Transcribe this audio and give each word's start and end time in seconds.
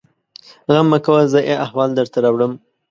_غم 0.71 0.85
مه 0.91 0.99
کوه! 1.05 1.21
زه 1.33 1.39
يې 1.49 1.55
احوال 1.65 1.89
درته 1.99 2.17
راوړم. 2.23 2.53